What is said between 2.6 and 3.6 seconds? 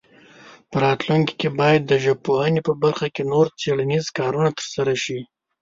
په برخه کې نور